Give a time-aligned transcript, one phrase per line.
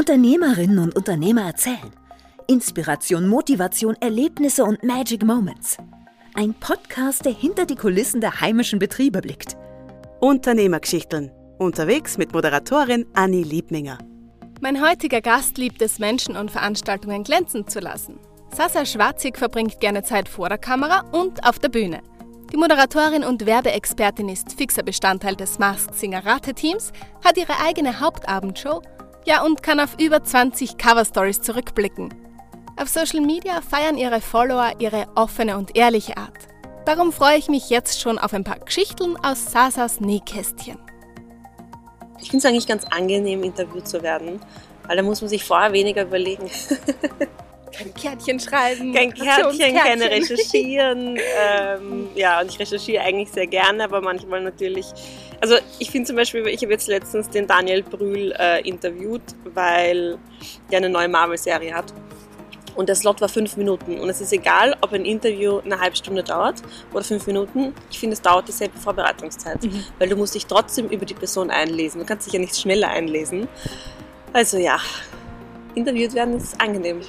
[0.00, 1.92] Unternehmerinnen und Unternehmer erzählen.
[2.46, 5.76] Inspiration, Motivation, Erlebnisse und Magic Moments.
[6.32, 9.58] Ein Podcast, der hinter die Kulissen der heimischen Betriebe blickt.
[10.20, 11.30] Unternehmergeschichten.
[11.58, 13.98] Unterwegs mit Moderatorin Anni Liebninger.
[14.62, 18.18] Mein heutiger Gast liebt es, Menschen und Veranstaltungen glänzen zu lassen.
[18.56, 22.00] Sasa Schwarzig verbringt gerne Zeit vor der Kamera und auf der Bühne.
[22.50, 26.90] Die Moderatorin und Werbeexpertin ist fixer Bestandteil des Mask Singer Rate-Teams,
[27.22, 28.80] hat ihre eigene Hauptabendshow,
[29.30, 32.12] ja und kann auf über 20 Cover-Stories zurückblicken.
[32.76, 36.48] Auf Social Media feiern ihre Follower ihre offene und ehrliche Art.
[36.84, 40.78] Darum freue ich mich jetzt schon auf ein paar Geschichten aus Sasas Nähkästchen.
[42.20, 44.40] Ich finde es eigentlich ganz angenehm, interviewt zu werden,
[44.88, 46.50] weil da muss man sich vorher weniger überlegen.
[47.72, 48.92] Kein Kärtchen schreiben.
[48.92, 51.16] Kein Kärtchen, keine recherchieren.
[51.40, 54.86] ähm, ja, und ich recherchiere eigentlich sehr gerne, aber manchmal natürlich.
[55.40, 59.22] Also ich finde zum Beispiel, ich habe jetzt letztens den Daniel Brühl äh, interviewt,
[59.54, 60.18] weil
[60.70, 61.94] der eine neue Marvel-Serie hat.
[62.76, 63.98] Und der Slot war fünf Minuten.
[63.98, 67.74] Und es ist egal, ob ein Interview eine halbe Stunde dauert oder fünf Minuten.
[67.90, 69.62] Ich finde, es dauert dieselbe Vorbereitungszeit.
[69.62, 69.84] Mhm.
[69.98, 72.00] Weil du musst dich trotzdem über die Person einlesen.
[72.00, 73.48] Du kannst dich ja nicht schneller einlesen.
[74.32, 74.78] Also ja,
[75.74, 77.00] interviewt werden ist angenehm.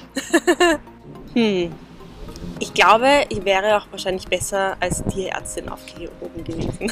[1.34, 1.72] hm.
[2.60, 6.92] Ich glaube, ich wäre auch wahrscheinlich besser als Tierärztin aufgehoben gewesen.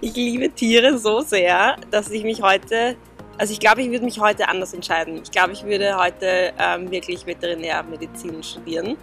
[0.00, 2.96] ich liebe Tiere so sehr, dass ich mich heute,
[3.38, 5.20] also ich glaube, ich würde mich heute anders entscheiden.
[5.22, 8.96] Ich glaube, ich würde heute ähm, wirklich Veterinärmedizin studieren.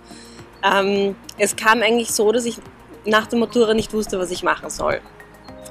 [0.64, 2.58] Ähm, es kam eigentlich so, dass ich
[3.06, 5.00] nach der Matura nicht wusste, was ich machen soll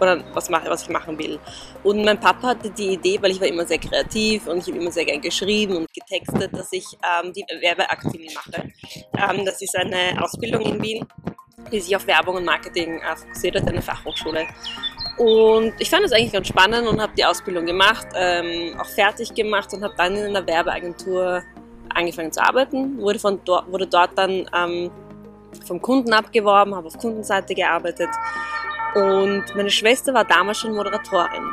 [0.00, 1.38] oder was, mache, was ich machen will.
[1.82, 4.78] Und mein Papa hatte die Idee, weil ich war immer sehr kreativ und ich habe
[4.78, 8.70] immer sehr gern geschrieben und getextet, dass ich ähm, die Werbeakademie mache.
[9.16, 11.06] Ähm, das ist eine Ausbildung in Wien,
[11.70, 14.46] die sich auf Werbung und Marketing äh, fokussiert hat, eine Fachhochschule.
[15.16, 19.32] Und ich fand das eigentlich ganz spannend und habe die Ausbildung gemacht, ähm, auch fertig
[19.32, 21.42] gemacht und habe dann in einer Werbeagentur
[21.94, 24.90] angefangen zu arbeiten, wurde, von dort, wurde dort dann ähm,
[25.64, 28.08] vom Kunden abgeworben, habe auf Kundenseite gearbeitet
[28.94, 31.50] und meine Schwester war damals schon Moderatorin.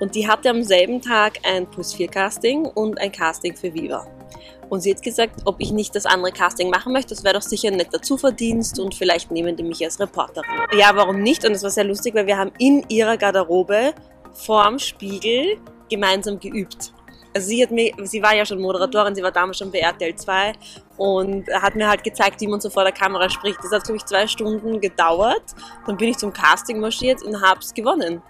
[0.00, 4.06] Und die hatte am selben Tag ein Plus 4 Casting und ein Casting für Viva.
[4.68, 7.14] Und sie hat gesagt, ob ich nicht das andere Casting machen möchte.
[7.14, 10.48] Das wäre doch sicher ein netter Zuverdienst und vielleicht nehmen die mich als Reporterin.
[10.76, 11.44] Ja, warum nicht?
[11.44, 13.92] Und es war sehr lustig, weil wir haben in ihrer Garderobe
[14.32, 15.58] vorm Spiegel
[15.90, 16.92] gemeinsam geübt.
[17.34, 20.14] Also sie, hat mir, sie war ja schon Moderatorin, sie war damals schon bei RTL
[20.14, 20.52] 2
[20.98, 23.58] und hat mir halt gezeigt, wie man so vor der Kamera spricht.
[23.62, 25.42] Das hat, glaube ich, zwei Stunden gedauert.
[25.86, 28.22] Dann bin ich zum Casting marschiert und hab's gewonnen.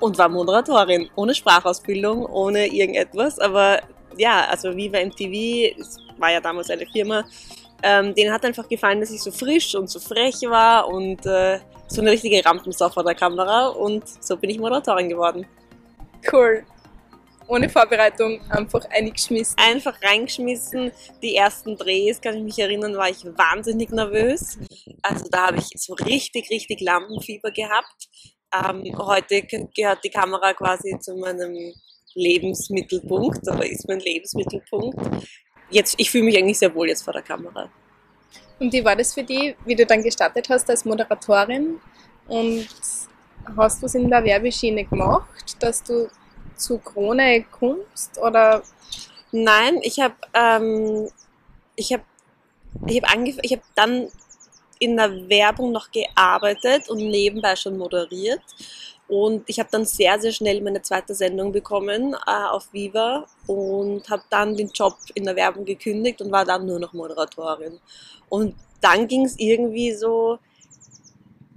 [0.00, 3.38] Und war Moderatorin, ohne Sprachausbildung, ohne irgendetwas.
[3.38, 3.80] Aber
[4.16, 7.24] ja, also Viva MTV, es war ja damals eine Firma,
[7.82, 11.60] ähm, denen hat einfach gefallen, dass ich so frisch und so frech war und äh,
[11.86, 13.68] so eine richtige Rampensau vor der Kamera.
[13.68, 15.46] Und so bin ich Moderatorin geworden.
[16.32, 16.64] Cool
[17.50, 19.56] ohne Vorbereitung einfach eingeschmissen.
[19.58, 20.92] Einfach reingeschmissen.
[21.20, 24.56] Die ersten Drehs, kann ich mich erinnern, war ich wahnsinnig nervös.
[25.02, 28.08] Also da habe ich so richtig, richtig Lampenfieber gehabt.
[28.54, 31.74] Ähm, heute gehört die Kamera quasi zu meinem
[32.14, 34.98] Lebensmittelpunkt oder ist mein Lebensmittelpunkt.
[35.70, 37.68] Jetzt, ich fühle mich eigentlich sehr wohl jetzt vor der Kamera.
[38.60, 41.80] Und wie war das für dich, wie du dann gestartet hast als Moderatorin?
[42.28, 42.68] Und
[43.56, 46.08] hast du es in der Werbeschiene gemacht, dass du
[46.60, 48.62] zu Krone Kunst oder?
[49.32, 51.08] Nein, ich habe ähm,
[51.76, 52.02] ich habe
[52.86, 54.08] ich habe ich habe dann
[54.80, 58.40] in der Werbung noch gearbeitet und nebenbei schon moderiert.
[59.06, 64.08] Und ich habe dann sehr, sehr schnell meine zweite Sendung bekommen äh, auf Viva und
[64.08, 67.80] habe dann den Job in der Werbung gekündigt und war dann nur noch Moderatorin.
[68.28, 70.38] Und dann ging es irgendwie so,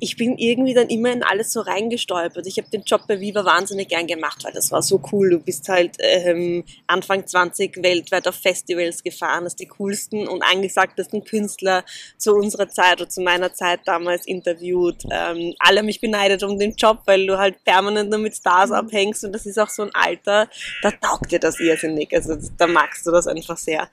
[0.03, 2.45] ich bin irgendwie dann immer in alles so reingestolpert.
[2.45, 5.29] Ich habe den Job bei Viva wahnsinnig gern gemacht, weil das war so cool.
[5.29, 11.23] Du bist halt ähm, Anfang 20 weltweit auf Festivals gefahren, hast die coolsten und angesagtesten
[11.23, 11.85] Künstler
[12.17, 15.03] zu unserer Zeit oder zu meiner Zeit damals interviewt.
[15.09, 18.71] Ähm, alle haben mich beneidet um den Job, weil du halt permanent nur mit Stars
[18.71, 18.75] mhm.
[18.75, 20.49] abhängst und das ist auch so ein Alter,
[20.81, 22.13] da taugt dir das irrsinnig.
[22.13, 23.89] Also da magst du das einfach sehr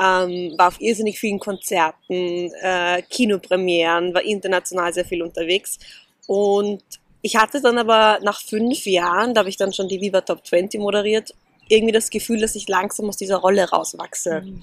[0.00, 5.78] ähm, war auf irrsinnig vielen Konzerten, äh, Kinopremieren, war international sehr viel unterwegs.
[6.26, 6.82] Und
[7.20, 10.46] ich hatte dann aber nach fünf Jahren, da habe ich dann schon die Viva Top
[10.46, 11.34] 20 moderiert,
[11.68, 14.40] irgendwie das Gefühl, dass ich langsam aus dieser Rolle rauswachse.
[14.40, 14.60] Mhm.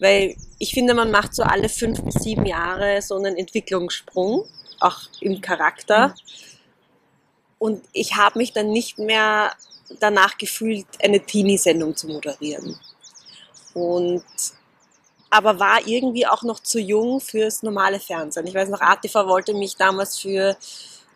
[0.00, 4.44] Weil ich finde, man macht so alle fünf bis sieben Jahre so einen Entwicklungssprung,
[4.80, 6.08] auch im Charakter.
[6.08, 6.14] Mhm.
[7.58, 9.52] Und ich habe mich dann nicht mehr
[10.00, 12.76] danach gefühlt, eine Teenie-Sendung zu moderieren.
[13.76, 14.24] Und
[15.28, 18.46] aber war irgendwie auch noch zu jung fürs normale Fernsehen.
[18.46, 20.56] Ich weiß noch, ATV wollte mich damals für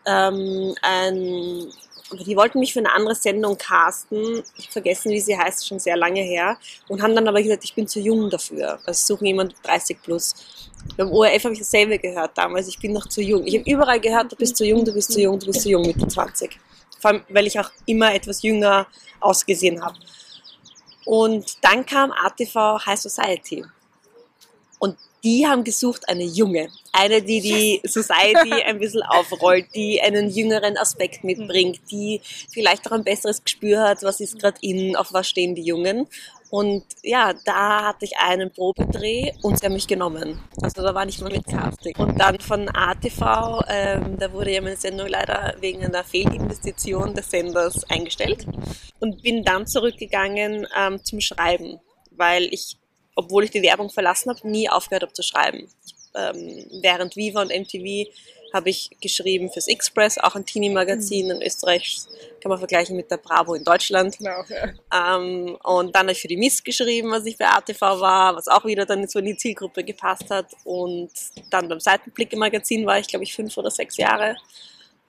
[0.05, 1.73] ähm, ein
[2.12, 4.43] die wollten mich für eine andere Sendung casten.
[4.57, 6.59] Ich habe vergessen, wie sie heißt, schon sehr lange her.
[6.89, 8.81] Und haben dann aber gesagt, ich bin zu jung dafür.
[8.85, 10.35] Also suchen jemand 30 plus.
[10.97, 12.67] Beim ORF habe ich dasselbe gehört damals.
[12.67, 13.47] Ich bin noch zu jung.
[13.47, 15.71] Ich habe überall gehört, du bist zu jung, du bist zu jung, du bist zu
[15.71, 16.59] jung, Mitte 20.
[16.99, 18.89] Vor allem, weil ich auch immer etwas jünger
[19.21, 19.95] ausgesehen habe.
[21.05, 23.64] Und dann kam ATV High Society.
[24.79, 30.31] Und die haben gesucht eine junge, eine, die die Society ein bisschen aufrollt, die einen
[30.31, 32.20] jüngeren Aspekt mitbringt, die
[32.50, 36.06] vielleicht auch ein besseres Gespür hat, was ist gerade in, auf was stehen die Jungen.
[36.50, 40.41] Und ja, da hatte ich einen Probedreh und sie haben mich genommen.
[40.61, 41.94] Also da war nicht mal mit Casting.
[41.97, 47.31] Und dann von ATV, ähm, da wurde ja meine Sendung leider wegen einer Fehlinvestition des
[47.31, 48.47] Senders eingestellt.
[48.99, 51.79] Und bin dann zurückgegangen ähm, zum Schreiben,
[52.11, 52.76] weil ich
[53.20, 55.69] obwohl ich die Werbung verlassen habe, nie aufgehört habe zu schreiben.
[56.14, 58.08] Ähm, während Viva und MTV
[58.52, 61.32] habe ich geschrieben fürs Express, auch ein Teenie-Magazin mhm.
[61.32, 61.99] in Österreich,
[62.41, 64.19] kann man vergleichen mit der Bravo in Deutschland.
[64.19, 65.17] Genau, ja.
[65.17, 68.49] ähm, und dann habe ich für die Miss geschrieben, was ich bei ATV war, was
[68.49, 70.47] auch wieder dann so in die Zielgruppe gepasst hat.
[70.64, 71.11] Und
[71.50, 74.37] dann beim Seitenblick im Magazin war ich, glaube ich, fünf oder sechs Jahre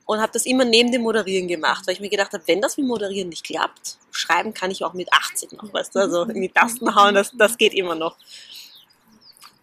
[0.05, 2.77] und habe das immer neben dem Moderieren gemacht, weil ich mir gedacht habe, wenn das
[2.77, 6.41] mit Moderieren nicht klappt, schreiben kann ich auch mit 80 noch, weißt du, also in
[6.41, 8.17] die Tasten hauen, das, das geht immer noch.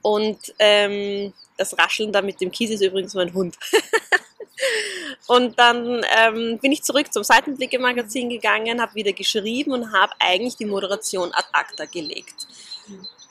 [0.01, 3.59] Und ähm, das Rascheln da mit dem Kies ist übrigens mein Hund.
[5.27, 10.57] und dann ähm, bin ich zurück zum Seitenblicke-Magazin gegangen, habe wieder geschrieben und habe eigentlich
[10.57, 12.47] die Moderation ad acta gelegt.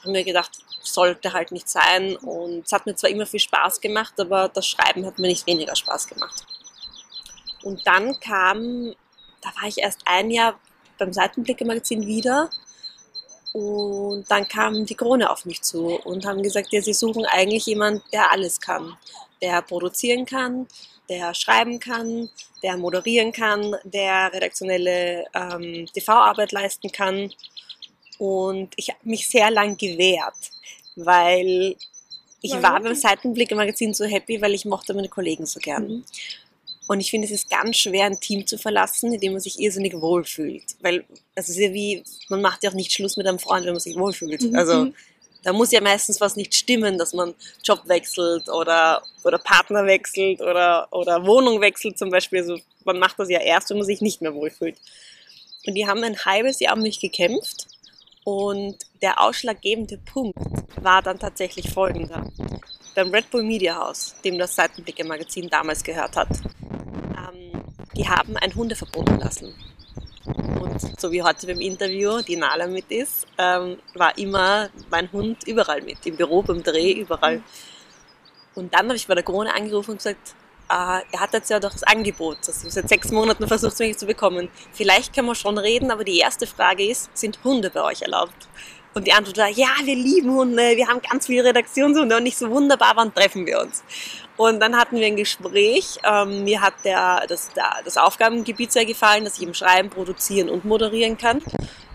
[0.02, 0.52] Habe mir gedacht,
[0.84, 4.68] sollte halt nicht sein und es hat mir zwar immer viel Spaß gemacht, aber das
[4.68, 6.46] Schreiben hat mir nicht weniger Spaß gemacht.
[7.64, 8.94] Und dann kam,
[9.42, 10.60] da war ich erst ein Jahr
[10.98, 12.50] beim Seitenblicke-Magazin wieder
[13.58, 17.66] und dann kam die Krone auf mich zu und haben gesagt, ja, sie suchen eigentlich
[17.66, 18.96] jemanden, der alles kann.
[19.42, 20.68] Der produzieren kann,
[21.10, 22.30] der schreiben kann,
[22.62, 27.34] der moderieren kann, der redaktionelle ähm, TV-Arbeit leisten kann.
[28.20, 30.52] Und ich habe mich sehr lang gewehrt,
[30.96, 31.76] weil
[32.42, 35.88] ich war beim Seitenblicke-Magazin so happy, weil ich mochte meine Kollegen so gern.
[35.88, 36.06] Mhm.
[36.88, 39.60] Und ich finde, es ist ganz schwer, ein Team zu verlassen, in dem man sich
[39.60, 40.64] irrsinnig wohlfühlt.
[40.82, 41.04] Weil,
[41.36, 43.82] es ist ja wie, man macht ja auch nicht Schluss mit einem Freund, wenn man
[43.82, 44.42] sich wohlfühlt.
[44.42, 44.56] Mhm.
[44.56, 44.92] Also,
[45.44, 50.42] da muss ja meistens was nicht stimmen, dass man Job wechselt oder, oder Partner wechselt
[50.42, 52.40] oder, oder Wohnung wechselt zum Beispiel.
[52.40, 54.78] Also, man macht das ja erst, wenn man sich nicht mehr wohlfühlt.
[55.66, 57.68] Und die haben ein halbes Jahr um mich gekämpft.
[58.24, 60.38] Und der ausschlaggebende Punkt
[60.82, 62.30] war dann tatsächlich folgender.
[62.96, 66.30] Beim Red Bull Media House, dem das Seitenblicke Magazin damals gehört hat,
[67.96, 69.54] die haben ein Hundeverbot erlassen.
[70.26, 75.48] Und so wie heute beim Interview die Nala mit ist, ähm, war immer mein Hund
[75.48, 77.42] überall mit, im Büro, beim Dreh, überall.
[78.56, 80.36] Und dann habe ich bei der Krone angerufen und gesagt,
[80.70, 84.06] äh, er hat jetzt ja doch das Angebot, das ich seit sechs Monaten versucht zu
[84.06, 84.50] bekommen.
[84.74, 88.50] Vielleicht können wir schon reden, aber die erste Frage ist, sind Hunde bei euch erlaubt?
[88.94, 92.38] Und die Antwort war, ja, wir lieben Hunde, wir haben ganz viele Redaktionshunde und nicht
[92.38, 93.84] so wunderbar, wann treffen wir uns?
[94.38, 95.98] Und dann hatten wir ein Gespräch.
[96.04, 100.50] Ähm, mir hat der, das, der, das Aufgabengebiet sehr gefallen, dass ich im Schreiben, Produzieren
[100.50, 101.42] und Moderieren kann.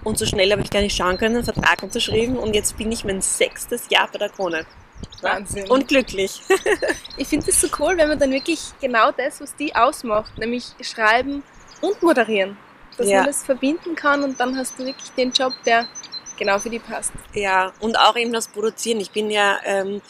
[0.05, 2.91] Und so schnell habe ich gar nicht schauen können, einen Vertrag unterschrieben und jetzt bin
[2.91, 4.67] ich mein sechstes Jahr bei der Krone.
[5.21, 5.71] Wahnsinn.
[5.71, 6.43] Und glücklich.
[7.17, 10.65] ich finde es so cool, wenn man dann wirklich genau das, was die ausmacht, nämlich
[10.81, 11.45] schreiben
[11.81, 12.57] und moderieren.
[12.97, 13.19] Dass ja.
[13.19, 15.87] man das verbinden kann und dann hast du wirklich den Job, der
[16.37, 17.13] genau für die passt.
[17.33, 19.01] Ja, und auch eben das Produzieren.
[19.01, 20.03] Ich bin ja ähm,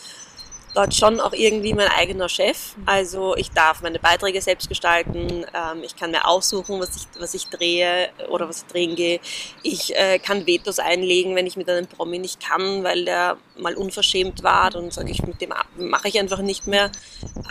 [0.74, 2.74] dort schon auch irgendwie mein eigener Chef.
[2.86, 7.34] Also ich darf meine Beiträge selbst gestalten, ähm, ich kann mir aussuchen, was ich, was
[7.34, 9.20] ich drehe oder was ich drehen gehe.
[9.62, 13.74] Ich äh, kann Vetos einlegen, wenn ich mit einem Promi nicht kann, weil der mal
[13.74, 16.90] unverschämt war, dann sage ich, mit dem mache ich einfach nicht mehr.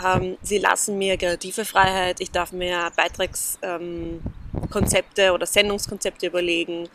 [0.04, 6.88] Ähm, sie lassen mir kreative Freiheit, ich darf mir Beitragskonzepte ähm, oder Sendungskonzepte überlegen.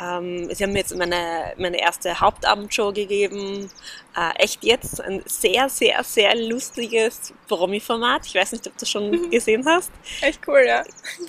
[0.00, 3.70] Ähm, sie haben mir jetzt meine, meine erste Hauptabendshow gegeben.
[4.16, 8.26] Äh, echt jetzt ein sehr, sehr, sehr lustiges Promi-Format.
[8.26, 9.30] Ich weiß nicht, ob du das schon mhm.
[9.30, 9.90] gesehen hast.
[10.20, 10.82] Echt cool, ja.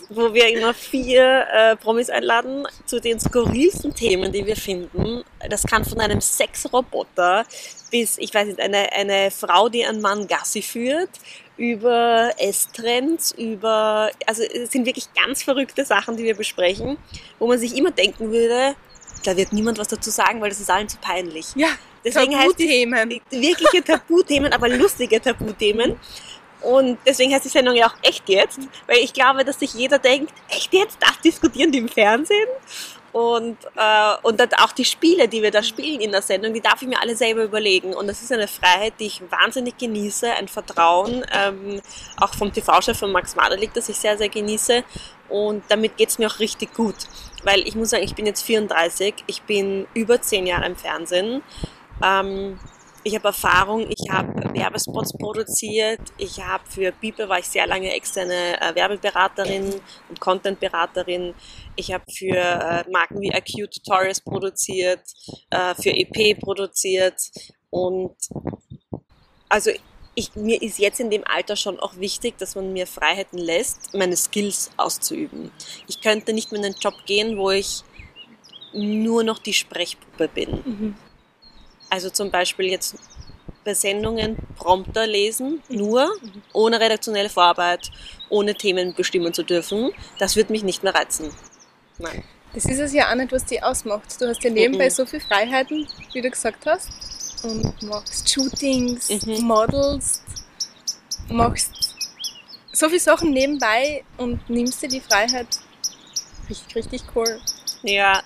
[0.10, 5.24] Wo wir immer vier äh, Promis einladen zu den skurrilsten Themen, die wir finden.
[5.50, 7.46] Das kann von einem Sexroboter
[7.92, 11.10] bis, ich weiß nicht, eine, eine Frau, die einen Mann Gassi führt,
[11.58, 16.98] über Esstrends, über, also es sind wirklich ganz verrückte Sachen, die wir besprechen,
[17.40, 18.76] wo man sich immer denken würde,
[19.24, 21.48] da wird niemand was dazu sagen, weil das ist allen zu peinlich.
[21.56, 21.70] Ja,
[22.04, 23.10] deswegen Tabuthemen.
[23.10, 26.00] heißt es wirkliche Tabuthemen, aber lustige Tabuthemen.
[26.62, 30.00] Und deswegen heißt die Sendung ja auch echt jetzt, weil ich glaube, dass sich jeder
[30.00, 32.48] denkt, echt jetzt, das diskutieren die im Fernsehen?
[33.16, 36.60] Und, äh, und dann auch die Spiele, die wir da spielen in der Sendung, die
[36.60, 37.94] darf ich mir alle selber überlegen.
[37.94, 41.82] Und das ist eine Freiheit, die ich wahnsinnig genieße, ein Vertrauen, ähm,
[42.20, 44.84] auch vom TV-Chef von Max Maderlik, das ich sehr, sehr genieße.
[45.30, 46.96] und damit geht es mir auch richtig gut.
[47.44, 51.42] Weil ich muss sagen, ich bin jetzt 34, ich bin über zehn Jahre im Fernsehen.
[52.04, 52.60] Ähm,
[53.06, 57.94] ich habe Erfahrung, ich habe Werbespots produziert, ich habe für Bipe war ich sehr lange
[57.94, 59.76] externe äh, Werbeberaterin
[60.10, 61.36] und Contentberaterin.
[61.76, 65.02] Ich habe für äh, Marken wie IQ Tutorials produziert,
[65.52, 67.22] äh, für EP produziert
[67.70, 68.16] und
[69.50, 69.70] also
[70.16, 73.94] ich, mir ist jetzt in dem Alter schon auch wichtig, dass man mir Freiheiten lässt,
[73.94, 75.52] meine Skills auszuüben.
[75.88, 77.84] Ich könnte nicht mehr in einen Job gehen, wo ich
[78.74, 80.50] nur noch die Sprechpuppe bin.
[80.66, 80.96] Mhm.
[81.96, 82.98] Also zum Beispiel jetzt
[83.64, 86.10] bei Sendungen Prompter lesen, nur,
[86.52, 87.90] ohne redaktionelle Vorarbeit,
[88.28, 89.92] ohne Themen bestimmen zu dürfen.
[90.20, 91.32] Das wird mich nicht mehr reizen.
[91.98, 92.22] Nein.
[92.54, 94.20] Das ist es ja auch nicht, was dich ausmacht.
[94.20, 94.90] Du hast ja nebenbei mhm.
[94.90, 96.90] so viele Freiheiten, wie du gesagt hast.
[97.46, 99.46] Und machst Shootings, mhm.
[99.46, 100.22] Models,
[101.30, 101.96] machst
[102.74, 105.48] so viele Sachen nebenbei und nimmst dir die Freiheit.
[106.50, 107.40] Richtig, richtig cool.
[107.84, 108.22] Ja,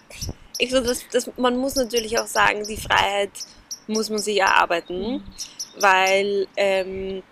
[0.57, 3.29] ich so, das, das, man muss natürlich auch sagen, die Freiheit
[3.89, 5.23] muss man sich erarbeiten,
[5.79, 7.23] weil ähm,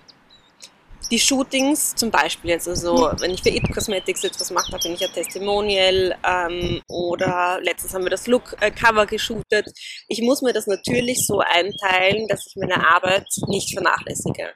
[1.09, 2.71] die Shootings zum Beispiel, also
[3.19, 7.93] wenn ich für It Cosmetics etwas mache, da bin ich ein Testimonial ähm, oder letztens
[7.93, 9.67] haben wir das Look-Cover äh, geshootet.
[10.07, 14.49] Ich muss mir das natürlich so einteilen, dass ich meine Arbeit nicht vernachlässige.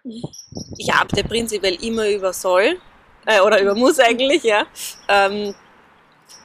[0.77, 2.79] Ich arbeite prinzipiell immer über soll
[3.25, 4.65] äh, oder über muss eigentlich, ja.
[5.07, 5.55] Ähm,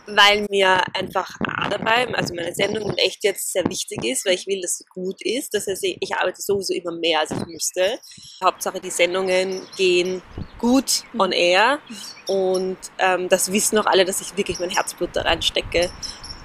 [0.06, 1.36] weil mir einfach
[1.68, 4.84] dabei, also meine Sendung in echt jetzt sehr wichtig ist, weil ich will, dass sie
[4.88, 5.54] gut ist.
[5.54, 7.98] Das heißt, ich arbeite sowieso immer mehr, als ich müsste.
[8.42, 10.22] Hauptsache, die Sendungen gehen
[10.58, 11.78] gut on air
[12.26, 15.90] und ähm, das wissen auch alle, dass ich wirklich mein Herzblut da reinstecke.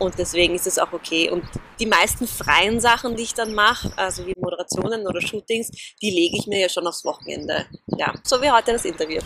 [0.02, 1.30] Und deswegen ist es auch okay.
[1.30, 1.46] Und
[1.80, 5.70] die meisten freien Sachen, die ich dann mache, also wie Moderationen oder Shootings,
[6.02, 7.68] die lege ich mir ja schon aufs Wochenende.
[7.86, 9.22] Ja, so wie heute das Interview.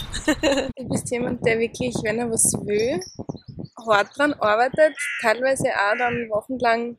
[0.76, 3.00] Du bist jemand, der wirklich, wenn er was will,
[3.88, 6.98] hart dran arbeitet, teilweise auch dann wochenlang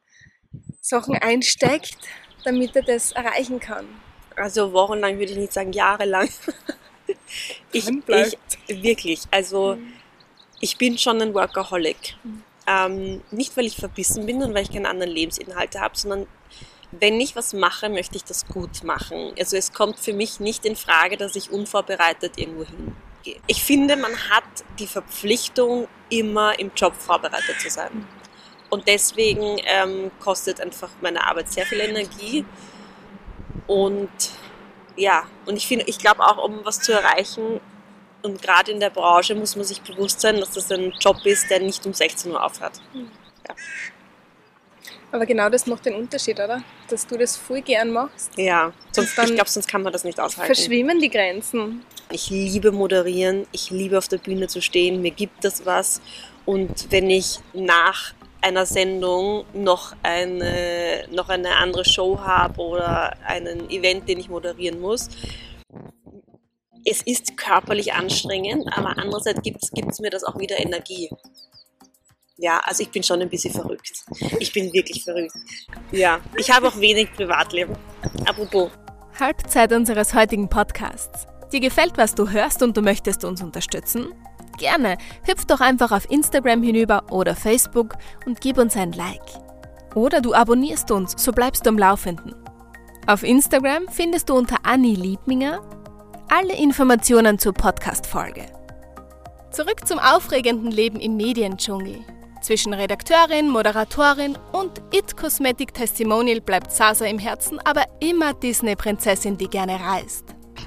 [0.80, 1.98] Sachen einsteckt,
[2.44, 3.86] damit er das erreichen kann.
[4.36, 6.30] Also wochenlang würde ich nicht sagen, jahrelang.
[7.72, 9.92] ich, ich wirklich, also mhm.
[10.62, 12.16] ich bin schon ein Workaholic.
[12.24, 12.45] Mhm.
[12.66, 16.26] Ähm, nicht, weil ich verbissen bin und weil ich keine anderen Lebensinhalte habe, sondern
[16.90, 19.32] wenn ich was mache, möchte ich das gut machen.
[19.38, 23.40] Also es kommt für mich nicht in Frage, dass ich unvorbereitet irgendwo hingehe.
[23.46, 24.44] Ich finde, man hat
[24.78, 28.06] die Verpflichtung, immer im Job vorbereitet zu sein.
[28.70, 32.44] Und deswegen ähm, kostet einfach meine Arbeit sehr viel Energie.
[33.66, 34.10] Und
[34.96, 37.60] ja, und ich finde, ich glaube auch, um was zu erreichen,
[38.26, 41.48] und gerade in der Branche muss man sich bewusst sein, dass das ein Job ist,
[41.48, 42.80] der nicht um 16 Uhr aufhört.
[42.94, 43.54] Ja.
[45.12, 46.62] Aber genau das macht den Unterschied, oder?
[46.90, 48.36] Dass du das voll gern machst.
[48.36, 50.52] Ja, sonst, ich glaube, sonst kann man das nicht aushalten.
[50.52, 51.84] Verschwimmen die Grenzen.
[52.10, 56.00] Ich liebe moderieren, ich liebe auf der Bühne zu stehen, mir gibt das was.
[56.44, 63.70] Und wenn ich nach einer Sendung noch eine, noch eine andere Show habe oder einen
[63.70, 65.08] Event, den ich moderieren muss,
[66.86, 71.10] es ist körperlich anstrengend, aber andererseits gibt es mir das auch wieder Energie.
[72.36, 74.04] Ja, also ich bin schon ein bisschen verrückt.
[74.38, 75.32] Ich bin wirklich verrückt.
[75.90, 77.74] Ja, ich habe auch wenig Privatleben.
[78.26, 78.70] Apropos.
[79.18, 81.26] Halbzeit unseres heutigen Podcasts.
[81.52, 84.12] Dir gefällt, was du hörst und du möchtest uns unterstützen?
[84.58, 87.94] Gerne, hüpf doch einfach auf Instagram hinüber oder Facebook
[88.26, 89.20] und gib uns ein Like.
[89.94, 92.34] Oder du abonnierst uns, so bleibst du am Laufenden.
[93.06, 95.60] Auf Instagram findest du unter Anni Liebminger
[96.28, 98.46] alle Informationen zur Podcast-Folge.
[99.52, 102.00] Zurück zum aufregenden Leben im Mediendschungel.
[102.42, 109.48] Zwischen Redakteurin, Moderatorin und It Cosmetic Testimonial bleibt Sasa im Herzen, aber immer Disney-Prinzessin, die
[109.48, 110.24] gerne reist.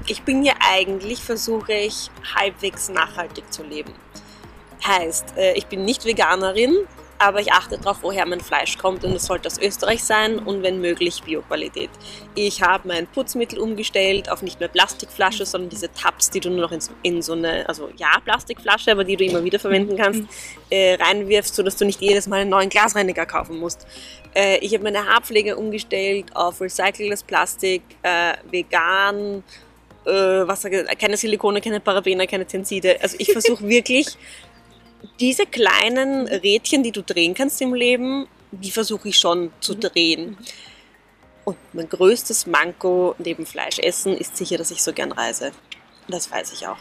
[0.07, 3.93] Ich bin ja eigentlich, versuche ich, halbwegs nachhaltig zu leben.
[4.85, 6.73] Heißt, äh, ich bin nicht Veganerin,
[7.19, 10.63] aber ich achte darauf, woher mein Fleisch kommt und es sollte aus Österreich sein und
[10.63, 11.89] wenn möglich Bioqualität.
[12.33, 16.61] Ich habe mein Putzmittel umgestellt auf nicht mehr Plastikflasche, sondern diese Tabs, die du nur
[16.61, 20.23] noch in, in so eine, also ja, Plastikflasche, aber die du immer wieder verwenden kannst,
[20.69, 23.85] äh, reinwirfst, sodass du nicht jedes Mal einen neuen Glasreiniger kaufen musst.
[24.33, 29.43] Äh, ich habe meine Haarpflege umgestellt auf recyceltes Plastik, äh, vegan,
[30.05, 30.11] äh,
[30.47, 30.65] was,
[30.97, 32.97] keine Silikone, keine Parabene, keine Tenside.
[33.01, 34.07] Also ich versuche wirklich
[35.19, 39.79] diese kleinen Rädchen, die du drehen kannst im Leben, die versuche ich schon zu mhm.
[39.81, 40.38] drehen.
[41.45, 45.51] Und mein größtes Manko neben Fleischessen ist sicher, dass ich so gern reise.
[46.07, 46.77] Das weiß ich auch.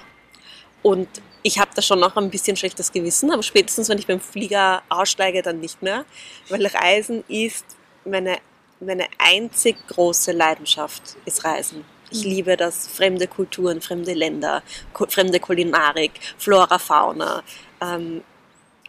[0.83, 1.09] Und
[1.42, 4.83] ich habe da schon noch ein bisschen schlechtes Gewissen, aber spätestens, wenn ich beim Flieger
[4.88, 6.04] aussteige, dann nicht mehr.
[6.49, 7.64] Weil Reisen ist
[8.04, 8.38] meine,
[8.80, 11.85] meine einzig große Leidenschaft, ist Reisen.
[12.11, 12.30] Ich mhm.
[12.30, 14.62] liebe das, fremde Kulturen, fremde Länder,
[15.09, 17.42] fremde Kulinarik, Flora, Fauna.
[17.80, 18.23] Ähm,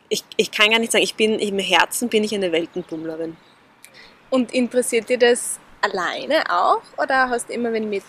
[0.09, 3.37] ich, ich kann gar nicht sagen, ich bin im Herzen bin ich eine Weltenbummlerin.
[4.29, 8.03] Und interessiert dir das alleine auch oder hast du immer wen mit?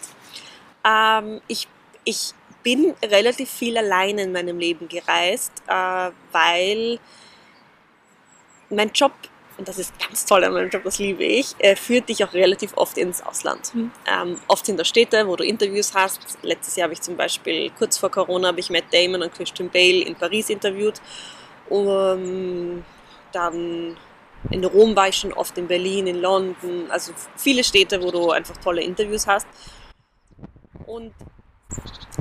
[0.85, 1.69] Ähm, ich,
[2.05, 2.33] ich
[2.63, 6.99] bin relativ viel alleine in meinem Leben gereist, äh, weil
[8.71, 9.13] mein Job,
[9.61, 12.33] und das ist ganz toll an meinem Job, das liebe ich, äh, führt dich auch
[12.33, 13.75] relativ oft ins Ausland.
[13.75, 13.93] Mhm.
[14.11, 16.39] Ähm, oft da Städte, wo du Interviews hast.
[16.43, 19.69] Letztes Jahr habe ich zum Beispiel, kurz vor Corona, habe ich Matt Damon und Christian
[19.69, 20.95] Bale in Paris interviewt.
[21.69, 22.83] Um,
[23.33, 23.97] dann
[24.51, 28.31] in Rom war ich schon oft, in Berlin, in London, also viele Städte, wo du
[28.31, 29.47] einfach tolle Interviews hast.
[30.87, 31.13] Und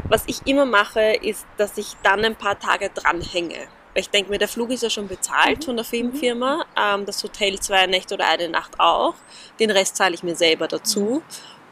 [0.09, 3.69] was ich immer mache, ist, dass ich dann ein paar Tage dranhänge.
[3.99, 7.21] Weil ich denke mir, der Flug ist ja schon bezahlt von der Filmfirma, ähm, das
[7.21, 9.13] Hotel zwei Nächte oder eine Nacht auch.
[9.59, 11.21] Den Rest zahle ich mir selber dazu.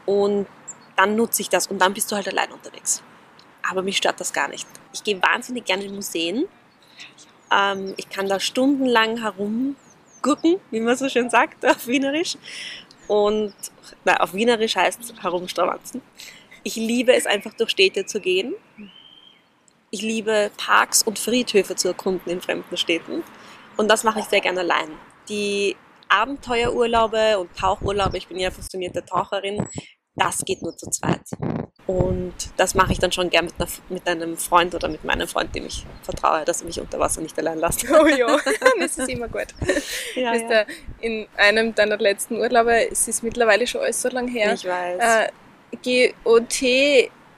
[0.04, 0.46] Und
[0.94, 3.02] dann nutze ich das und dann bist du halt allein unterwegs.
[3.66, 4.68] Aber mich stört das gar nicht.
[4.92, 6.44] Ich gehe wahnsinnig gerne in Museen.
[7.50, 12.36] Ähm, ich kann da stundenlang herumgucken, wie man so schön sagt auf Wienerisch.
[13.06, 13.54] Und
[14.04, 16.02] na, auf Wienerisch heißt es herumstravanzen.
[16.62, 18.52] Ich liebe es einfach durch Städte zu gehen.
[19.90, 23.24] Ich liebe Parks und Friedhöfe zu erkunden in fremden Städten.
[23.76, 24.90] Und das mache ich sehr gerne allein.
[25.28, 25.76] Die
[26.08, 29.66] Abenteuerurlaube und Tauchurlaube, ich bin ja passionierte Taucherin,
[30.14, 31.22] das geht nur zu zweit.
[31.86, 35.26] Und das mache ich dann schon gern mit, einer, mit einem Freund oder mit meinem
[35.26, 37.86] Freund, dem ich vertraue, dass er mich unter Wasser nicht allein lässt.
[37.90, 38.26] Oh ja,
[38.78, 39.46] das ist immer gut.
[40.14, 40.64] Ja, ja.
[41.00, 44.98] in einem deiner letzten Urlaube, es ist mittlerweile schon alles so lange her, Ich weiß.
[45.00, 45.28] äh,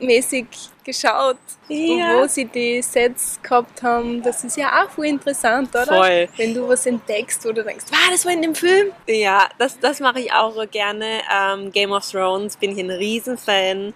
[0.01, 0.47] GOT-mäßig
[0.85, 1.37] geschaut,
[1.69, 2.17] Ja.
[2.21, 4.23] wo sie die Sets gehabt haben.
[4.23, 5.87] Das ist ja auch voll interessant, oder?
[5.87, 6.29] Voll.
[6.37, 8.93] Wenn du was entdeckst, wo du denkst, wow, das war in dem Film.
[9.07, 11.21] Ja, das, das mache ich auch gerne.
[11.33, 13.95] Ähm, Game of Thrones bin ich ein Riesenfan.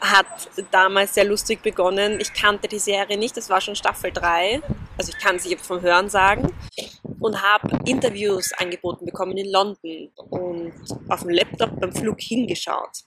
[0.00, 0.26] Hat
[0.72, 2.18] damals sehr lustig begonnen.
[2.20, 4.60] Ich kannte die Serie nicht, das war schon Staffel 3.
[4.98, 6.52] Also ich kann sie jetzt vom Hören sagen.
[7.20, 10.72] Und habe Interviews angeboten bekommen in London und
[11.08, 13.04] auf dem Laptop beim Flug hingeschaut.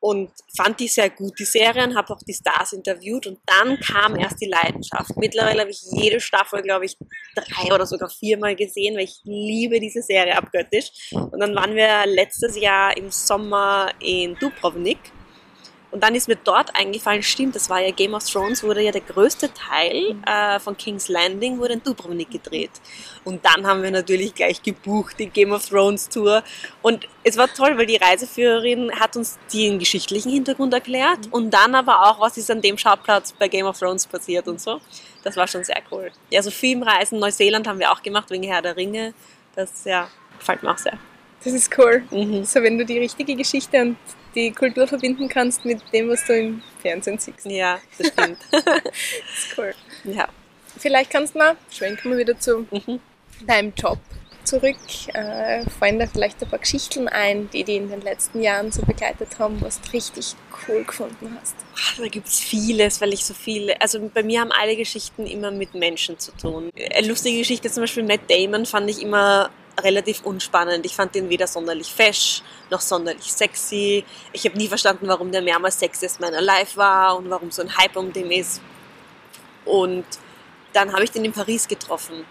[0.00, 3.26] Und fand die sehr gut, die Serie, und habe auch die Stars interviewt.
[3.26, 5.16] Und dann kam erst die Leidenschaft.
[5.16, 6.96] Mittlerweile habe ich jede Staffel, glaube ich,
[7.34, 11.10] drei oder sogar viermal gesehen, weil ich liebe diese Serie abgöttisch.
[11.12, 14.98] Und dann waren wir letztes Jahr im Sommer in Dubrovnik.
[15.90, 18.92] Und dann ist mir dort eingefallen, stimmt, das war ja Game of Thrones, wurde ja
[18.92, 22.70] der größte Teil äh, von King's Landing wurde in Dubrovnik gedreht.
[23.24, 26.42] Und dann haben wir natürlich gleich gebucht, die Game of Thrones Tour.
[26.82, 31.74] Und es war toll, weil die Reiseführerin hat uns den geschichtlichen Hintergrund erklärt und dann
[31.74, 34.80] aber auch, was ist an dem Schauplatz bei Game of Thrones passiert und so.
[35.24, 36.10] Das war schon sehr cool.
[36.30, 39.14] Ja, so Filmreisen, Neuseeland haben wir auch gemacht wegen Herr der Ringe.
[39.56, 40.98] Das ja, gefällt mir auch sehr.
[41.44, 42.02] Das ist cool.
[42.10, 42.44] Mhm.
[42.44, 43.96] So, wenn du die richtige Geschichte und
[44.38, 47.44] die Kultur verbinden kannst mit dem, was du im Fernsehen siehst.
[47.44, 48.38] Ja, das stimmt.
[48.52, 49.74] Ist cool.
[50.04, 50.28] ja.
[50.78, 53.00] Vielleicht kannst du mal, schwenken wir wieder zu Mhm.
[53.46, 53.98] deinem Job
[54.44, 54.76] zurück.
[55.12, 58.82] Äh, fallen da vielleicht ein paar Geschichten ein, die die in den letzten Jahren so
[58.82, 60.34] begleitet haben, was du richtig
[60.68, 61.56] cool gefunden hast.
[61.74, 65.50] Ah, Da gibt's vieles, weil ich so viele, also bei mir haben alle Geschichten immer
[65.50, 66.70] mit Menschen zu tun.
[66.94, 69.50] Eine lustige Geschichte zum Beispiel Matt Damon fand ich immer
[69.82, 70.84] relativ unspannend.
[70.86, 74.04] Ich fand ihn weder sonderlich fesch, noch sonderlich sexy.
[74.32, 77.76] Ich habe nie verstanden, warum der mehrmals Sexiest Man Alive war und warum so ein
[77.76, 78.60] Hype um den ist.
[79.64, 80.06] Und
[80.72, 82.24] dann habe ich den in Paris getroffen.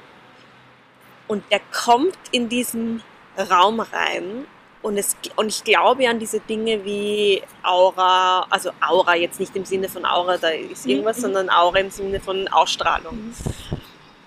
[1.27, 3.03] Und der kommt in diesen
[3.37, 4.47] Raum rein
[4.81, 9.65] und, es, und ich glaube an diese Dinge wie Aura, also Aura jetzt nicht im
[9.65, 13.33] Sinne von Aura, da ist irgendwas, sondern Aura im Sinne von Ausstrahlung.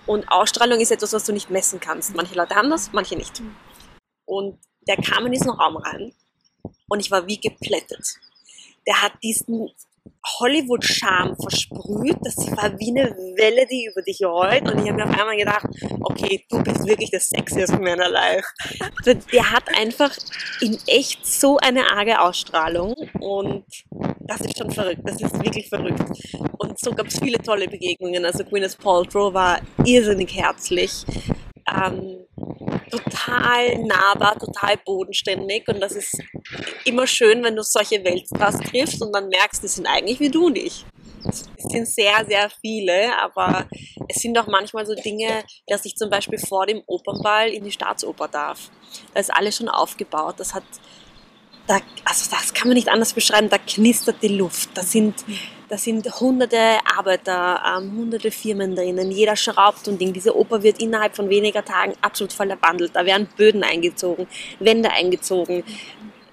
[0.05, 2.15] Und Ausstrahlung ist etwas, was du nicht messen kannst.
[2.15, 3.41] Manche Leute haben das, manche nicht.
[4.25, 6.13] Und der kam in diesen Raum rein
[6.87, 8.15] und ich war wie geplättet.
[8.87, 9.69] Der hat diesen
[10.39, 12.17] Hollywood-Charme versprüht.
[12.23, 14.63] Das war wie eine Welle, die über dich rollt.
[14.63, 15.65] Und ich habe mir auf einmal gedacht,
[16.01, 18.47] okay, du bist wirklich das sexiest man alive.
[19.31, 20.15] Der hat einfach
[20.61, 22.93] in echt so eine arge Ausstrahlung.
[23.19, 23.65] Und
[24.27, 25.01] das ist schon verrückt.
[25.03, 26.03] Das ist wirklich verrückt.
[26.57, 28.23] Und so gab es viele tolle Begegnungen.
[28.25, 31.05] Also Gwyneth Paltrow war irrsinnig herzlich.
[31.67, 32.25] Ähm,
[32.89, 36.17] total nahbar, total bodenständig und das ist
[36.85, 40.47] immer schön, wenn du solche Weltstars triffst und dann merkst, die sind eigentlich wie du
[40.47, 40.85] und ich.
[41.23, 43.67] Es sind sehr, sehr viele, aber
[44.09, 47.71] es sind auch manchmal so Dinge, dass ich zum Beispiel vor dem Opernball in die
[47.71, 48.69] Staatsoper darf.
[49.13, 50.35] Da ist alles schon aufgebaut.
[50.37, 50.63] Das hat,
[51.71, 54.71] da, also das kann man nicht anders beschreiben, da knistert die Luft.
[54.73, 55.23] Da sind,
[55.69, 56.57] da sind hunderte
[56.97, 60.11] Arbeiter, ähm, hunderte Firmen drinnen, jeder schraubt und Ding.
[60.11, 62.91] Diese Oper wird innerhalb von weniger Tagen absolut verwandelt.
[62.93, 64.27] Da werden Böden eingezogen,
[64.59, 65.63] Wände eingezogen.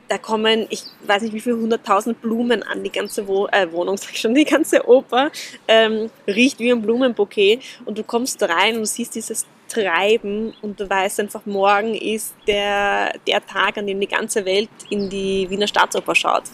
[0.08, 3.96] da kommen, ich weiß nicht wie viele hunderttausend Blumen an, die ganze Wo äh, Wohnung,
[3.98, 5.30] sag ich schon, die ganze Oper
[5.68, 10.88] ähm, riecht wie ein Blumenbouquet und du kommst rein und siehst dieses Treiben und du
[10.88, 15.66] weißt einfach, morgen ist der, der Tag, an dem die ganze Welt in die Wiener
[15.66, 16.44] Staatsoper schaut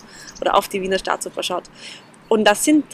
[0.40, 1.64] oder auf die Wiener Staatsoper schaut.
[2.28, 2.84] Und das sind,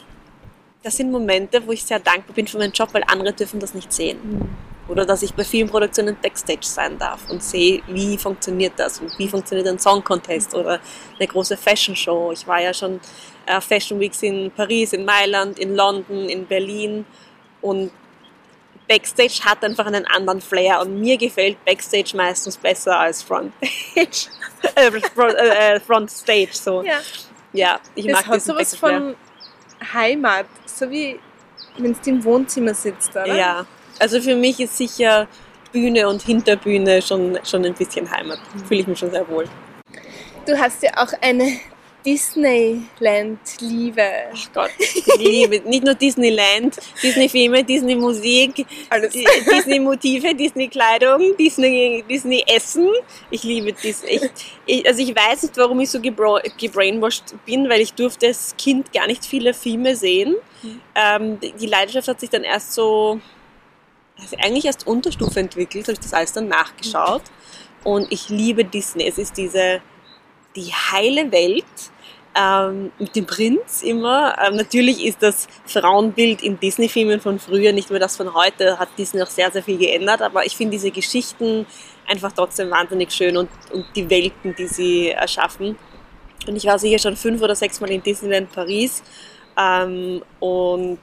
[0.83, 3.73] das sind Momente, wo ich sehr dankbar bin für meinen Job, weil andere dürfen das
[3.73, 4.19] nicht sehen.
[4.23, 8.99] Mhm oder dass ich bei vielen Produktionen Backstage sein darf und sehe, wie funktioniert das
[8.99, 10.79] und wie funktioniert ein Song Contest oder
[11.17, 12.31] eine große Fashion Show.
[12.33, 12.99] Ich war ja schon
[13.45, 17.05] äh, Fashion Weeks in Paris, in Mailand, in London, in Berlin
[17.61, 17.91] und
[18.91, 23.71] Backstage hat einfach einen anderen Flair und mir gefällt Backstage meistens besser als Frontstage.
[24.75, 26.83] äh, front, äh, Frontstage so.
[26.83, 26.99] Ja,
[27.53, 29.15] ja ich das mag hat sowas von
[29.93, 31.17] Heimat, so wie
[31.77, 33.33] wenn du im Wohnzimmer sitzt, oder?
[33.33, 33.65] Ja,
[33.97, 35.25] also für mich ist sicher
[35.71, 38.39] Bühne und Hinterbühne schon, schon ein bisschen Heimat.
[38.67, 39.45] Fühle ich mich schon sehr wohl.
[40.45, 41.59] Du hast ja auch eine
[42.05, 44.03] Disneyland-Liebe.
[44.33, 44.71] Ach Gott,
[45.17, 45.61] Liebe.
[45.67, 48.65] Nicht nur Disneyland, Disney-Filme, Disney-Musik,
[49.51, 52.89] Disney-Motive, Disney-Kleidung, Disney, Disney-Essen.
[53.29, 54.09] Ich liebe Disney.
[54.11, 54.29] Ich,
[54.65, 58.91] ich, also ich weiß nicht, warum ich so gebrainwashed bin, weil ich durfte als Kind
[58.93, 60.35] gar nicht viele Filme sehen.
[60.63, 60.81] Mhm.
[60.95, 63.19] Ähm, die Leidenschaft hat sich dann erst so
[64.21, 67.23] also eigentlich erst Unterstufe entwickelt, habe ich das alles dann nachgeschaut.
[67.83, 69.07] Und ich liebe Disney.
[69.07, 69.81] Es ist diese,
[70.55, 71.65] die heile Welt
[72.35, 74.35] ähm, mit dem Prinz immer.
[74.39, 78.89] Ähm, natürlich ist das Frauenbild in Disney-Filmen von früher nicht mehr das von heute, hat
[78.97, 80.21] Disney auch sehr, sehr viel geändert.
[80.21, 81.65] Aber ich finde diese Geschichten
[82.07, 85.77] einfach trotzdem wahnsinnig schön und, und die Welten, die sie erschaffen.
[86.47, 89.03] Und ich war sicher schon fünf oder sechs Mal in Disneyland Paris.
[89.57, 90.99] Ähm, und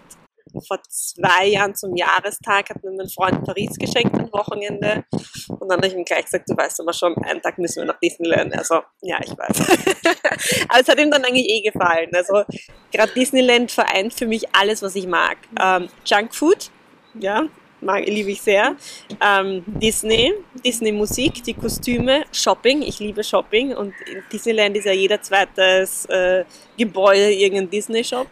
[0.67, 5.05] vor zwei Jahren zum Jahrestag hat mir mein Freund Paris geschenkt ein Wochenende.
[5.49, 7.87] Und dann habe ich ihm gleich gesagt, du weißt aber schon, einen Tag müssen wir
[7.87, 8.57] nach Disneyland.
[8.57, 10.67] Also, ja, ich weiß.
[10.69, 12.11] aber es hat ihm dann eigentlich eh gefallen.
[12.15, 12.45] Also,
[12.93, 15.39] gerade Disneyland vereint für mich alles, was ich mag.
[15.61, 16.71] Ähm, Junkfood,
[17.15, 17.45] ja,
[17.81, 18.77] mag, liebe ich sehr.
[19.21, 22.83] Ähm, Disney, Disney-Musik, die Kostüme, Shopping.
[22.83, 26.45] Ich liebe Shopping und in Disneyland ist ja jeder zweites äh,
[26.77, 28.27] Gebäude irgendein Disney-Shop.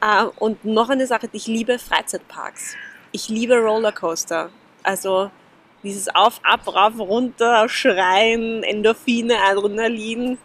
[0.00, 2.74] Äh, und noch eine Sache, ich liebe Freizeitparks.
[3.12, 4.50] Ich liebe Rollercoaster.
[4.82, 5.30] Also
[5.82, 10.38] dieses Auf, Ab, Rauf, Runter, Schreien, Endorphine, Adrenalin.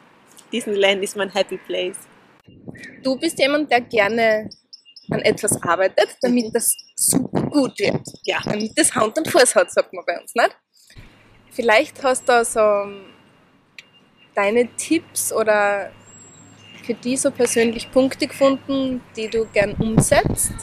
[0.51, 1.97] Disneyland ist mein Happy Place.
[3.03, 4.49] Du bist jemand, der gerne
[5.09, 8.01] an etwas arbeitet, damit das super gut wird.
[8.23, 8.39] Ja.
[8.43, 10.55] Damit das Hand und Fuß hat, sagt man bei uns, nicht?
[11.51, 12.85] Vielleicht hast du so
[14.35, 15.91] deine Tipps oder
[16.83, 20.53] für die so persönlich Punkte gefunden, die du gern umsetzt?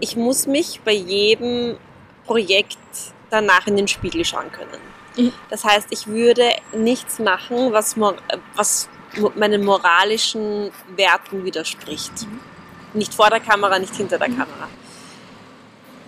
[0.00, 1.76] Ich muss mich bei jedem
[2.24, 2.78] Projekt
[3.30, 4.80] danach in den Spiegel schauen können.
[5.16, 5.32] Mhm.
[5.50, 7.96] Das heißt, ich würde nichts machen, was,
[8.54, 8.88] was
[9.34, 12.22] meinen moralischen Werten widerspricht.
[12.22, 12.40] Mhm.
[12.94, 14.38] Nicht vor der Kamera, nicht hinter der mhm.
[14.38, 14.68] Kamera.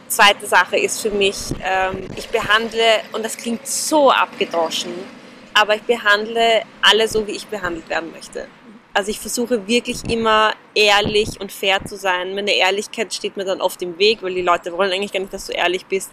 [0.08, 4.92] Zweite Sache ist für mich, ähm, ich behandle, und das klingt so abgedroschen,
[5.54, 8.46] aber ich behandle alle so, wie ich behandelt werden möchte.
[8.94, 12.34] Also ich versuche wirklich immer ehrlich und fair zu sein.
[12.34, 15.32] Meine Ehrlichkeit steht mir dann oft im Weg, weil die Leute wollen eigentlich gar nicht,
[15.32, 16.10] dass du ehrlich bist.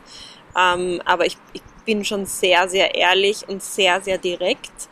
[0.57, 4.89] Ähm, aber ich, ich, bin schon sehr, sehr ehrlich und sehr, sehr direkt,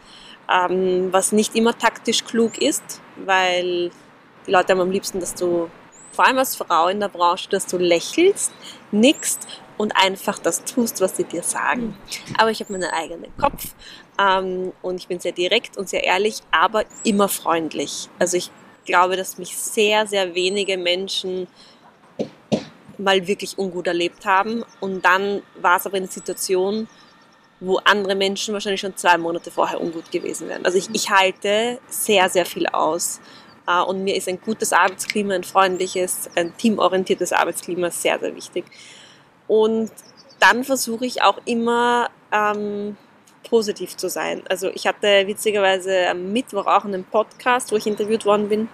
[0.51, 3.91] ähm, was nicht immer taktisch klug ist, weil
[4.47, 5.69] die Leute haben am liebsten, dass du,
[6.11, 8.51] vor allem als Frau in der Branche, dass du lächelst,
[8.91, 11.97] nickst und einfach das tust, was sie dir sagen.
[12.37, 13.75] Aber ich habe meinen eigenen Kopf
[14.19, 18.09] ähm, und ich bin sehr direkt und sehr ehrlich, aber immer freundlich.
[18.17, 18.49] Also ich
[18.85, 21.47] glaube, dass mich sehr, sehr wenige Menschen
[22.97, 24.63] mal wirklich ungut erlebt haben.
[24.79, 26.87] Und dann war es aber eine Situation,
[27.59, 30.65] wo andere Menschen wahrscheinlich schon zwei Monate vorher ungut gewesen wären.
[30.65, 33.19] Also ich, ich halte sehr, sehr viel aus.
[33.67, 38.65] Äh, und mir ist ein gutes Arbeitsklima, ein freundliches, ein teamorientiertes Arbeitsklima sehr, sehr wichtig.
[39.47, 39.91] Und
[40.39, 42.97] dann versuche ich auch immer ähm,
[43.49, 44.43] positiv zu sein.
[44.49, 48.69] Also ich hatte witzigerweise am Mittwoch auch einen Podcast, wo ich interviewt worden bin.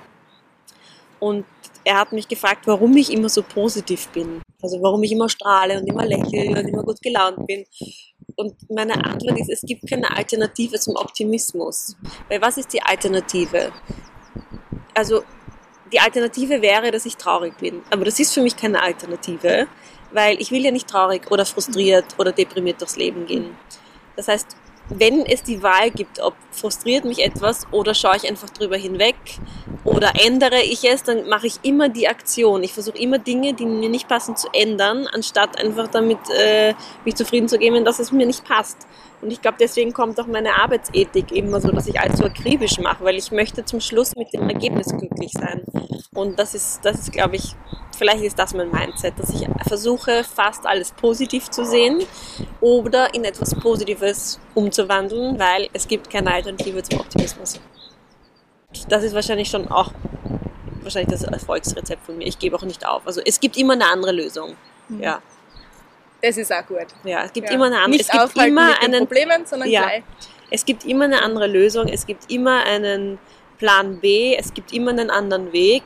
[1.20, 1.46] Und
[1.86, 4.42] er hat mich gefragt, warum ich immer so positiv bin.
[4.62, 7.66] Also warum ich immer strahle und immer lächle und immer gut gelaunt bin.
[8.36, 11.96] Und meine Antwort ist, es gibt keine Alternative zum Optimismus.
[12.30, 13.72] Weil was ist die Alternative?
[14.94, 15.24] Also
[15.92, 17.82] die Alternative wäre, dass ich traurig bin.
[17.92, 19.68] Aber das ist für mich keine Alternative,
[20.12, 23.56] weil ich will ja nicht traurig oder frustriert oder deprimiert durchs Leben gehen.
[24.16, 24.56] Das heißt,
[24.90, 29.16] wenn es die Wahl gibt, ob frustriert mich etwas oder schaue ich einfach drüber hinweg
[29.84, 32.64] oder ändere ich es, dann mache ich immer die Aktion.
[32.64, 36.74] Ich versuche immer Dinge, die mir nicht passen, zu ändern, anstatt einfach damit äh,
[37.06, 38.88] mich zufrieden zu geben, dass es mir nicht passt.
[39.22, 43.04] Und ich glaube, deswegen kommt auch meine Arbeitsethik immer so, dass ich so akribisch mache,
[43.06, 45.64] weil ich möchte zum Schluss mit dem Ergebnis glücklich sein.
[46.14, 47.56] Und das ist, das ist, glaube ich,
[47.96, 52.04] vielleicht ist das mein Mindset, dass ich versuche, fast alles positiv zu sehen
[52.62, 57.60] oder in etwas Positives umzuwandeln, weil es gibt keine Alternative zum Optimismus.
[58.90, 59.92] Das ist wahrscheinlich schon auch
[60.84, 62.28] wahrscheinlich das Erfolgsrezept von mir.
[62.28, 63.06] Ich gebe auch nicht auf.
[63.06, 64.56] Also es gibt immer eine andere Lösung.
[64.90, 65.02] Mhm.
[65.02, 65.22] Ja.
[66.22, 66.88] Das ist auch gut.
[67.04, 67.56] Ja, es gibt ja.
[67.56, 67.92] immer eine andere.
[67.92, 69.82] Nicht es gibt aufhalten immer mit einen, Problemen, sondern ja.
[69.82, 70.04] gleich.
[70.52, 71.88] Es gibt immer eine andere Lösung.
[71.88, 73.20] Es gibt immer einen
[73.58, 74.36] Plan B.
[74.36, 75.84] Es gibt immer einen anderen Weg.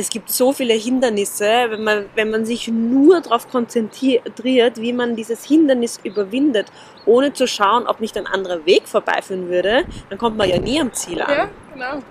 [0.00, 5.16] Es gibt so viele Hindernisse, wenn man, wenn man sich nur darauf konzentriert, wie man
[5.16, 6.70] dieses Hindernis überwindet,
[7.04, 10.80] ohne zu schauen, ob nicht ein anderer Weg vorbeiführen würde, dann kommt man ja nie
[10.80, 11.30] am Ziel an.
[11.36, 12.02] Ja, genau.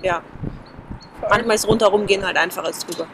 [0.00, 0.22] Ja.
[1.28, 3.08] Manchmal ist rundherum gehen halt einfacher als drüber.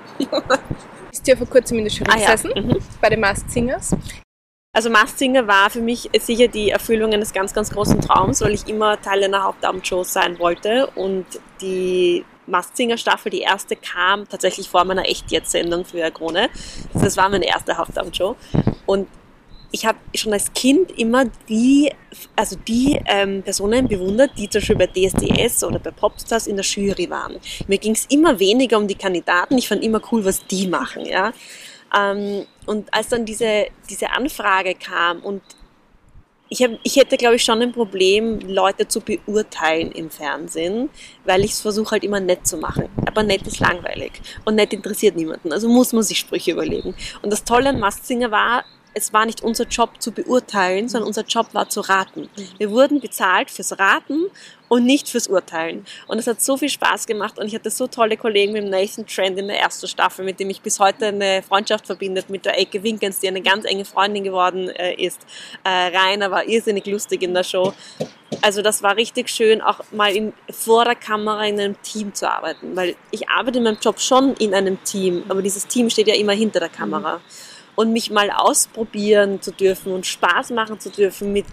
[1.10, 2.32] Bist du ja vor kurzem in der Jury Ah ja.
[2.32, 2.76] gesessen, Mhm.
[3.00, 3.96] bei den Masked Singers.
[4.76, 8.52] Also Masked Singer war für mich sicher die Erfüllung eines ganz, ganz großen Traums, weil
[8.52, 11.24] ich immer Teil einer Hauptabendshow sein wollte und
[11.62, 16.48] die Masked Singer Staffel, die erste, kam tatsächlich vor meiner Echt-Jetzt-Sendung für Krone.
[16.92, 18.36] Das war meine erste Hauptabendshow
[18.86, 19.08] und
[19.74, 21.92] ich habe schon als Kind immer die,
[22.36, 26.64] also die ähm, Personen bewundert, die zum Beispiel bei DSDS oder bei Popstars in der
[26.64, 27.40] Jury waren.
[27.66, 31.04] Mir ging es immer weniger um die Kandidaten, ich fand immer cool, was die machen,
[31.06, 31.32] ja.
[31.96, 35.42] Ähm, und als dann diese, diese Anfrage kam und
[36.48, 40.90] ich, hab, ich hätte, glaube ich, schon ein Problem, Leute zu beurteilen im Fernsehen,
[41.24, 42.88] weil ich es versuche halt immer nett zu machen.
[43.06, 44.12] Aber nett ist langweilig
[44.44, 45.52] und nett interessiert niemanden.
[45.52, 46.94] Also muss man sich Sprüche überlegen.
[47.22, 51.08] Und das Tolle an Masked Singer war, es war nicht unser Job zu beurteilen, sondern
[51.08, 52.28] unser Job war zu raten.
[52.58, 54.26] Wir wurden bezahlt fürs Raten
[54.68, 55.84] und nicht fürs Urteilen.
[56.06, 58.70] Und es hat so viel Spaß gemacht und ich hatte so tolle Kollegen mit dem
[58.70, 62.44] Nathan Trend in der ersten Staffel, mit dem ich bis heute eine Freundschaft verbindet, mit
[62.44, 65.20] der Eike Winkens, die eine ganz enge Freundin geworden äh, ist.
[65.64, 67.72] Äh, Rainer war irrsinnig lustig in der Show.
[68.42, 72.28] Also das war richtig schön, auch mal in, vor der Kamera in einem Team zu
[72.28, 76.08] arbeiten, weil ich arbeite in meinem Job schon in einem Team, aber dieses Team steht
[76.08, 77.20] ja immer hinter der Kamera.
[77.76, 81.46] Und mich mal ausprobieren zu dürfen und Spaß machen zu dürfen mit,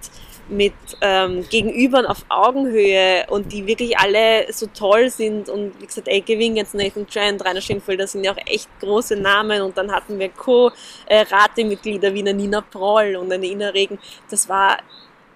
[0.49, 6.07] mit ähm, Gegenübern auf Augenhöhe und die wirklich alle so toll sind und wie gesagt,
[6.07, 9.91] Elke Wingens, Nathan Trent, Rainer Schinfeld, das sind ja auch echt große Namen und dann
[9.91, 13.97] hatten wir Co-Ratemitglieder wie eine Nina Proll und eine Ina Regen.
[14.29, 14.77] Das war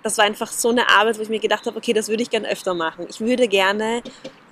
[0.06, 2.30] das war einfach so eine Arbeit, wo ich mir gedacht habe, okay, das würde ich
[2.30, 3.08] gerne öfter machen.
[3.10, 4.04] Ich würde gerne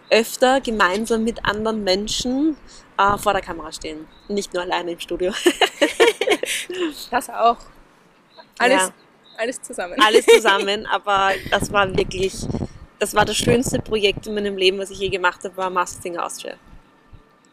[0.10, 2.58] öfter gemeinsam mit anderen Menschen
[2.98, 4.08] äh, vor der Kamera stehen.
[4.28, 5.32] Nicht nur alleine im Studio.
[7.12, 7.58] Das auch.
[8.60, 8.90] Alles, Ja.
[9.38, 9.96] alles zusammen.
[10.04, 12.34] Alles zusammen, aber das war wirklich,
[13.00, 16.04] das war das schönste Projekt in meinem Leben, was ich je gemacht habe, war Masked
[16.04, 16.56] Singer Austria.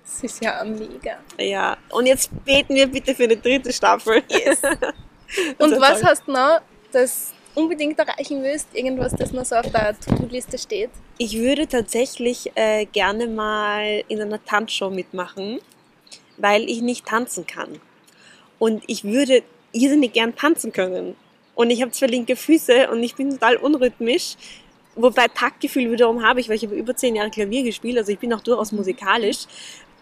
[0.05, 1.19] Das ist ja mega.
[1.39, 4.23] Ja, und jetzt beten wir bitte für eine dritte Staffel.
[4.29, 4.61] Yes.
[5.59, 8.69] Und was hast du noch, das unbedingt erreichen willst?
[8.75, 10.91] Irgendwas, das noch so auf der To-Do-Liste steht?
[11.19, 15.61] Ich würde tatsächlich äh, gerne mal in einer Tanzshow mitmachen,
[16.37, 17.81] weil ich nicht tanzen kann.
[18.59, 19.43] Und ich würde
[19.73, 21.17] irrsinnig gern tanzen können.
[21.55, 24.37] Und ich habe zwar linke Füße und ich bin total unrhythmisch,
[24.97, 28.19] wobei Taktgefühl wiederum habe ich, weil ich habe über zehn Jahre Klavier gespielt, also ich
[28.19, 29.47] bin auch durchaus musikalisch.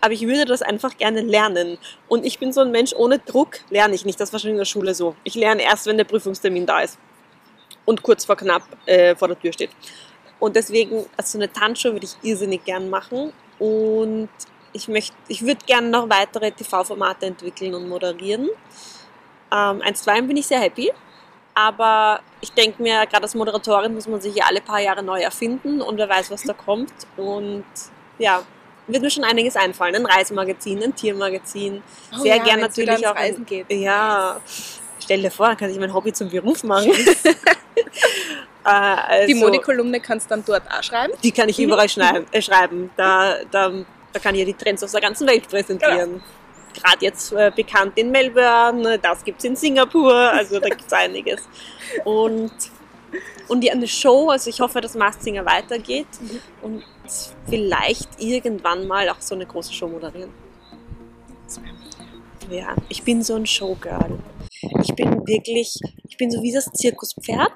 [0.00, 1.76] Aber ich würde das einfach gerne lernen.
[2.06, 4.20] Und ich bin so ein Mensch, ohne Druck lerne ich nicht.
[4.20, 5.16] Das war schon in der Schule so.
[5.24, 6.98] Ich lerne erst, wenn der Prüfungstermin da ist.
[7.88, 9.70] Und kurz vor knapp äh, vor der Tür steht.
[10.38, 13.32] Und deswegen, also so eine Tanzshow würde ich irrsinnig gern machen.
[13.58, 14.28] Und
[14.74, 18.48] ich möchte, ich würde gerne noch weitere TV-Formate entwickeln und moderieren.
[19.50, 20.92] Ähm, eins, zwei bin ich sehr happy.
[21.54, 25.20] Aber ich denke mir, gerade als Moderatorin muss man sich ja alle paar Jahre neu
[25.20, 26.92] erfinden und wer weiß, was da kommt.
[27.16, 27.64] Und
[28.18, 28.42] ja,
[28.86, 29.96] wird mir schon einiges einfallen.
[29.96, 31.82] Ein Reisemagazin, ein Tiermagazin.
[32.14, 33.14] Oh sehr ja, gern natürlich auch.
[33.16, 33.72] ein- Reisen geht.
[33.72, 34.40] Ja,
[35.00, 36.92] stell dir vor, dann kann ich mein Hobby zum Beruf machen.
[38.64, 41.14] Äh, also, Die Modikolumne kannst du dann dort auch schreiben.
[41.22, 42.90] die kann ich überall schneiden, äh, schreiben.
[42.96, 43.72] Da, da,
[44.12, 46.22] da kann ich ja die Trends aus der ganzen Welt präsentieren.
[46.74, 50.92] Gerade jetzt äh, bekannt in Melbourne, das gibt es in Singapur, also da gibt es
[50.92, 51.40] einiges.
[52.04, 52.52] Und,
[53.48, 56.06] und die eine Show, also ich hoffe, dass Masked Singer weitergeht
[56.60, 56.84] und
[57.48, 60.30] vielleicht irgendwann mal auch so eine große Show moderieren.
[62.50, 64.18] Ja, ich bin so ein Showgirl.
[64.60, 67.52] Ich bin wirklich, ich bin so wie das Zirkuspferd,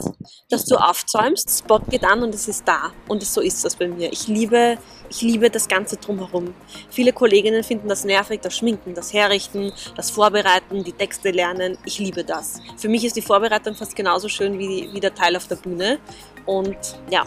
[0.49, 2.93] das du aufzäumst, Spot geht an und es ist da.
[3.09, 4.13] Und so ist das bei mir.
[4.13, 4.79] Ich liebe,
[5.11, 6.55] ich liebe das Ganze drumherum.
[6.91, 11.77] Viele Kolleginnen finden das nervig, das Schminken, das Herrichten, das Vorbereiten, die Texte lernen.
[11.85, 12.61] Ich liebe das.
[12.77, 15.99] Für mich ist die Vorbereitung fast genauso schön wie, wie der Teil auf der Bühne.
[16.47, 16.77] Und
[17.11, 17.25] ja,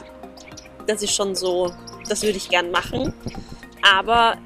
[0.88, 1.72] das ist schon so,
[2.08, 3.14] das würde ich gern machen.
[3.82, 4.38] Aber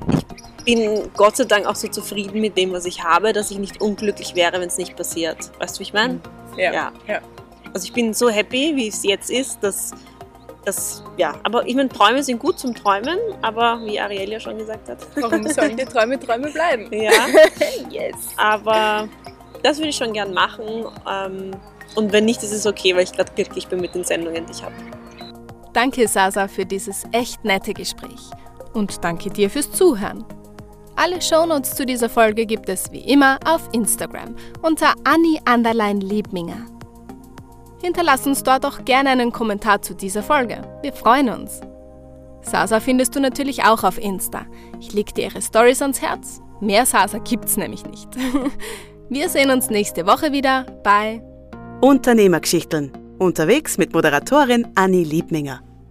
[0.63, 3.81] bin Gott sei Dank auch so zufrieden mit dem, was ich habe, dass ich nicht
[3.81, 5.37] unglücklich wäre, wenn es nicht passiert.
[5.59, 6.19] Weißt du, wie ich meine?
[6.57, 6.73] Ja.
[6.73, 6.91] ja.
[7.07, 7.21] ja.
[7.73, 9.93] Also ich bin so happy, wie es jetzt ist, dass
[10.65, 14.57] das, ja, aber ich meine, Träume sind gut zum Träumen, aber wie Ariel ja schon
[14.57, 14.99] gesagt hat.
[15.15, 16.89] Warum sollen die Träume Träume bleiben?
[16.99, 17.11] Ja.
[17.89, 18.15] yes.
[18.37, 19.07] Aber
[19.63, 20.85] das würde ich schon gern machen.
[21.09, 21.51] Ähm,
[21.95, 24.51] und wenn nicht, ist es okay, weil ich gerade glücklich bin mit den Sendungen, die
[24.51, 24.75] ich habe.
[25.73, 28.29] Danke, Sasa, für dieses echt nette Gespräch.
[28.73, 30.25] Und danke dir fürs Zuhören.
[31.01, 35.39] Alle Shownotes zu dieser Folge gibt es wie immer auf Instagram unter Annie
[36.01, 36.65] Liebminger.
[37.81, 40.61] Hinterlass uns dort auch gerne einen Kommentar zu dieser Folge.
[40.81, 41.61] Wir freuen uns.
[42.41, 44.45] Sasa findest du natürlich auch auf Insta.
[44.81, 46.41] Ich leg dir ihre Stories ans Herz.
[46.59, 48.09] Mehr Sasa gibt's nämlich nicht.
[49.09, 51.23] Wir sehen uns nächste Woche wieder bei
[51.79, 52.91] Unternehmergeschichten.
[53.19, 55.61] Unterwegs mit Moderatorin Annie Liebminger.